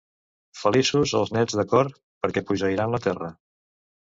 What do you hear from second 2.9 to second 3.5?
la terra.